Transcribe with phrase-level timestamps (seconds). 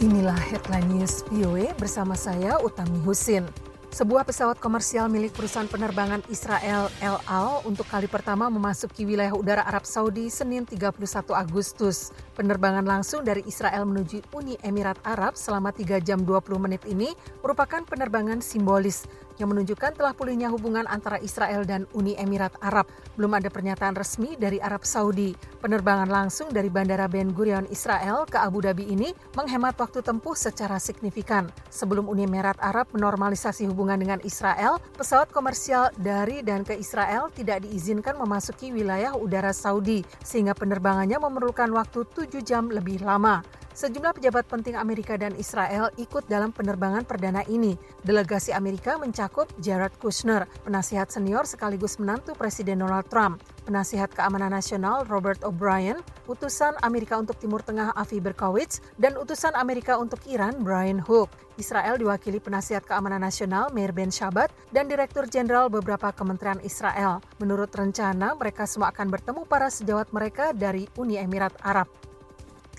[0.00, 3.44] Inilah headline news VOA bersama saya Utami Husin.
[3.92, 9.60] Sebuah pesawat komersial milik perusahaan penerbangan Israel El Al untuk kali pertama memasuki wilayah udara
[9.60, 10.96] Arab Saudi Senin 31
[11.36, 12.16] Agustus.
[12.32, 17.12] Penerbangan langsung dari Israel menuju Uni Emirat Arab selama 3 jam 20 menit ini
[17.44, 19.04] merupakan penerbangan simbolis
[19.38, 22.88] yang menunjukkan telah pulihnya hubungan antara Israel dan Uni Emirat Arab.
[23.14, 25.36] Belum ada pernyataan resmi dari Arab Saudi.
[25.60, 30.80] Penerbangan langsung dari Bandara Ben Gurion Israel ke Abu Dhabi ini menghemat waktu tempuh secara
[30.80, 31.52] signifikan.
[31.68, 37.68] Sebelum Uni Emirat Arab menormalisasi hubungan dengan Israel, pesawat komersial dari dan ke Israel tidak
[37.68, 43.44] diizinkan memasuki wilayah udara Saudi, sehingga penerbangannya memerlukan waktu 7 jam lebih lama.
[43.80, 47.80] Sejumlah pejabat penting Amerika dan Israel ikut dalam penerbangan perdana ini.
[48.04, 55.08] Delegasi Amerika mencakup Jared Kushner, penasihat senior sekaligus menantu Presiden Donald Trump, penasihat keamanan nasional
[55.08, 55.96] Robert O'Brien,
[56.28, 61.32] utusan Amerika untuk Timur Tengah Avi Berkowitz, dan utusan Amerika untuk Iran Brian Hook.
[61.56, 67.24] Israel diwakili penasihat keamanan nasional Meir Ben Shabat dan Direktur Jenderal beberapa kementerian Israel.
[67.40, 71.88] Menurut rencana, mereka semua akan bertemu para sejawat mereka dari Uni Emirat Arab.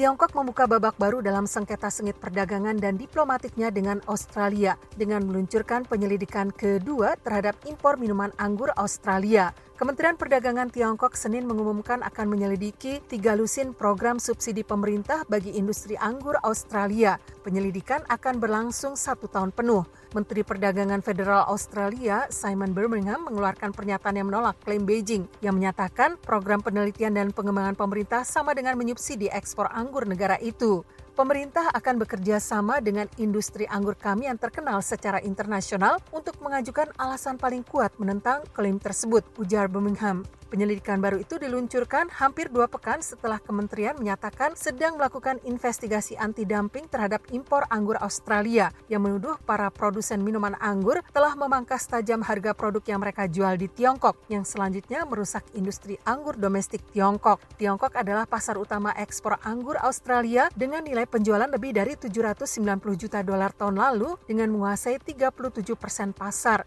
[0.00, 6.48] Tiongkok membuka babak baru dalam sengketa sengit perdagangan dan diplomatiknya dengan Australia dengan meluncurkan penyelidikan
[6.56, 9.52] kedua terhadap impor minuman anggur Australia.
[9.80, 16.36] Kementerian Perdagangan Tiongkok Senin mengumumkan akan menyelidiki tiga lusin program subsidi pemerintah bagi industri anggur
[16.44, 17.16] Australia.
[17.40, 19.88] Penyelidikan akan berlangsung satu tahun penuh.
[20.12, 26.60] Menteri Perdagangan Federal Australia Simon Birmingham mengeluarkan pernyataan yang menolak klaim Beijing yang menyatakan program
[26.60, 30.84] penelitian dan pengembangan pemerintah sama dengan menyubsidi ekspor anggur negara itu.
[31.20, 37.36] Pemerintah akan bekerja sama dengan industri anggur kami yang terkenal secara internasional untuk mengajukan alasan
[37.36, 40.24] paling kuat menentang klaim tersebut, ujar Birmingham.
[40.50, 47.22] Penyelidikan baru itu diluncurkan hampir dua pekan setelah kementerian menyatakan sedang melakukan investigasi anti-dumping terhadap
[47.30, 52.98] impor anggur Australia yang menuduh para produsen minuman anggur telah memangkas tajam harga produk yang
[52.98, 57.38] mereka jual di Tiongkok yang selanjutnya merusak industri anggur domestik Tiongkok.
[57.54, 62.50] Tiongkok adalah pasar utama ekspor anggur Australia dengan nilai penjualan lebih dari 790
[62.98, 66.66] juta dolar tahun lalu dengan menguasai 37 persen pasar.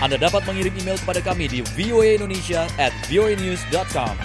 [0.00, 4.16] Anda dapat mengirim email kepada kami di voaindonesia at voanews.com.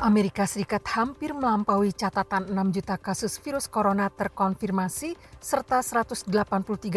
[0.00, 6.30] Amerika Serikat hampir melampaui catatan 6 juta kasus virus corona terkonfirmasi serta 183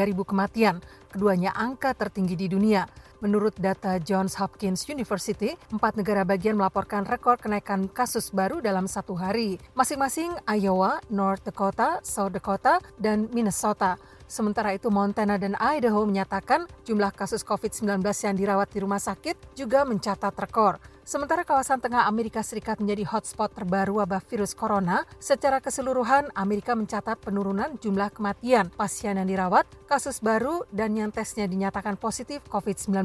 [0.08, 0.78] ribu kematian.
[1.10, 2.86] Keduanya angka tertinggi di dunia.
[3.20, 9.18] Menurut data Johns Hopkins University, empat negara bagian melaporkan rekor kenaikan kasus baru dalam satu
[9.18, 13.96] hari, masing-masing Iowa, North Dakota, South Dakota, dan Minnesota.
[14.34, 19.86] Sementara itu Montana dan Idaho menyatakan jumlah kasus COVID-19 yang dirawat di rumah sakit juga
[19.86, 20.82] mencatat rekor.
[21.04, 27.20] Sementara kawasan tengah Amerika Serikat menjadi hotspot terbaru wabah virus corona, secara keseluruhan Amerika mencatat
[27.20, 33.04] penurunan jumlah kematian pasien yang dirawat, kasus baru, dan yang tesnya dinyatakan positif COVID-19.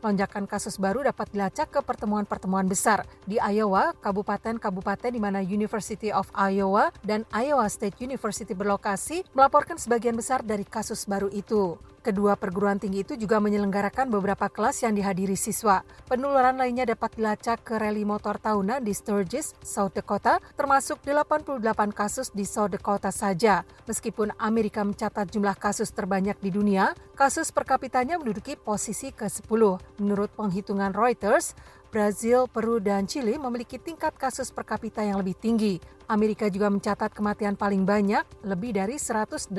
[0.00, 3.04] Lonjakan kasus baru dapat dilacak ke pertemuan-pertemuan besar.
[3.28, 10.16] Di Iowa, kabupaten-kabupaten di mana University of Iowa dan Iowa State University berlokasi melaporkan sebagian
[10.16, 11.76] besar dari kasus baru itu.
[12.06, 15.82] Kedua perguruan tinggi itu juga menyelenggarakan beberapa kelas yang dihadiri siswa.
[16.06, 22.30] Penularan lainnya dapat dilacak ke rally motor tahunan di Sturgis, South Dakota, termasuk 88 kasus
[22.30, 23.66] di South Dakota saja.
[23.90, 29.82] Meskipun Amerika mencatat jumlah kasus terbanyak di dunia, kasus per kapitanya menduduki posisi ke-10.
[29.98, 31.58] Menurut penghitungan Reuters,
[31.90, 35.82] Brazil, Peru, dan Chili memiliki tingkat kasus per kapita yang lebih tinggi.
[36.06, 39.50] Amerika juga mencatat kematian paling banyak, lebih dari 183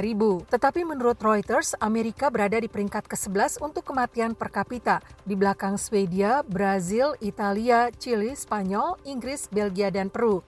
[0.00, 0.40] ribu.
[0.48, 6.40] Tetapi menurut Reuters, Amerika berada di peringkat ke-11 untuk kematian per kapita, di belakang Swedia,
[6.48, 10.40] Brazil, Italia, Chili, Spanyol, Inggris, Belgia, dan Peru.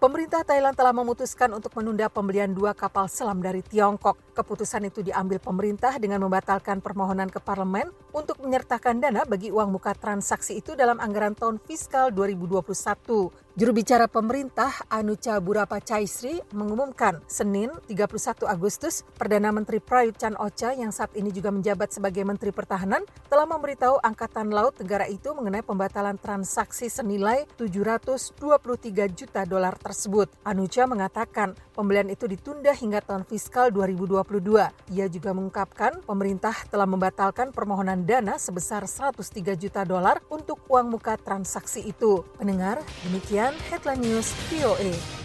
[0.00, 4.29] Pemerintah Thailand telah memutuskan untuk menunda pembelian dua kapal selam dari Tiongkok.
[4.40, 9.92] Keputusan itu diambil pemerintah dengan membatalkan permohonan ke parlemen untuk menyertakan dana bagi uang muka
[9.92, 13.28] transaksi itu dalam anggaran tahun fiskal 2021.
[13.60, 20.72] Juru bicara pemerintah Anucha Burapa Chaisri mengumumkan Senin 31 Agustus Perdana Menteri Prayut Chan Ocha
[20.72, 25.60] yang saat ini juga menjabat sebagai Menteri Pertahanan telah memberitahu Angkatan Laut negara itu mengenai
[25.60, 28.38] pembatalan transaksi senilai 723
[29.12, 30.32] juta dolar tersebut.
[30.40, 33.74] Anucha mengatakan pembelian itu ditunda hingga tahun fiskal
[34.30, 34.94] 2022.
[34.94, 41.18] Ia juga mengungkapkan pemerintah telah membatalkan permohonan dana sebesar 103 juta dolar untuk uang muka
[41.18, 42.22] transaksi itu.
[42.38, 42.78] Pendengar,
[43.10, 45.19] demikian Headline News VOA.